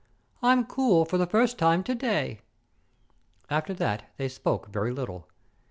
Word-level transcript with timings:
"I'm 0.41 0.65
cool 0.65 1.05
for 1.05 1.19
the 1.19 1.27
first 1.27 1.59
time 1.59 1.83
to 1.83 1.93
day." 1.93 2.39
After 3.51 3.75
that 3.75 4.05
they 4.17 4.29
spoke 4.29 4.69
very 4.71 4.89
little. 4.91 5.27